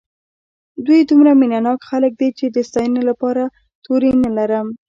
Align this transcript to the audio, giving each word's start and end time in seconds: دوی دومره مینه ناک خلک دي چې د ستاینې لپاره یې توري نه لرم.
دوی 0.85 1.01
دومره 1.09 1.31
مینه 1.39 1.59
ناک 1.65 1.79
خلک 1.89 2.13
دي 2.21 2.29
چې 2.37 2.45
د 2.49 2.57
ستاینې 2.69 3.01
لپاره 3.09 3.43
یې 3.47 3.51
توري 3.85 4.11
نه 4.23 4.31
لرم. 4.37 4.67